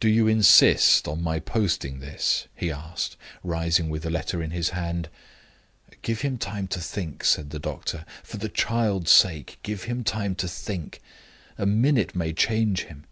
[0.00, 4.68] "Do you insist on my posting this?" he asked, rising with the letter in his
[4.76, 5.08] hand.
[6.02, 8.04] "Give him time to think," said the doctor.
[8.22, 11.00] "For the child's sake, give him time to think!
[11.56, 13.06] A minute may change him."